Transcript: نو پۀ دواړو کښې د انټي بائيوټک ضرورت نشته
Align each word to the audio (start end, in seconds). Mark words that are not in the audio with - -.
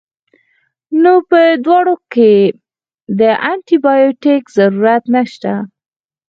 نو 1.01 1.13
پۀ 1.29 1.41
دواړو 1.65 1.93
کښې 2.13 2.35
د 3.19 3.21
انټي 3.51 3.77
بائيوټک 3.83 4.43
ضرورت 4.57 5.03
نشته 5.13 5.53